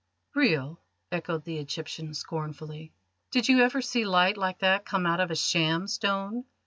"Real?" 0.33 0.81
echoed 1.11 1.43
the 1.45 1.59
Egyptian 1.59 2.15
scornfully. 2.15 2.91
"Did 3.29 3.47
you 3.47 3.61
ever 3.61 3.83
see 3.83 4.03
light 4.03 4.35
like 4.35 4.57
that 4.61 4.83
come 4.83 5.05
out 5.05 5.19
of 5.19 5.29
a 5.29 5.35
sham 5.35 5.85
stone? 5.85 6.45